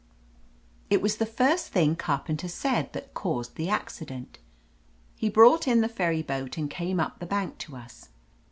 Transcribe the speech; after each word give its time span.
It 0.89 0.99
was 0.99 1.17
the 1.17 1.27
first 1.27 1.67
thing 1.67 1.95
Carpenter 1.95 2.47
said 2.47 2.91
that 2.93 3.13
caused 3.13 3.53
the 3.55 3.69
accident. 3.69 4.39
He 5.15 5.29
brought 5.29 5.67
in 5.67 5.81
the 5.81 5.87
ferry 5.87 6.23
boat 6.23 6.57
and 6.57 6.71
came 6.71 6.99
up 6.99 7.19
the 7.19 7.27
bank 7.27 7.59
to 7.59 7.75
us. 7.75 8.09